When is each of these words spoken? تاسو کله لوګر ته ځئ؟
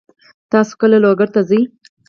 تاسو 0.51 0.73
کله 0.81 0.97
لوګر 1.03 1.29
ته 1.35 1.41
ځئ؟ 1.49 1.61